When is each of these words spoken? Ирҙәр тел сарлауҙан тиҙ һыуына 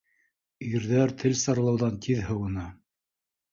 Ирҙәр 0.69 1.13
тел 1.19 1.37
сарлауҙан 1.43 2.01
тиҙ 2.07 2.25
һыуына 2.33 2.67